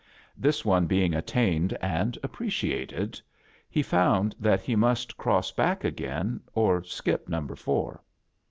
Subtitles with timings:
[0.35, 3.21] This one being attained and appreciated,
[3.69, 8.01] he found that he must cross back again or skip number four.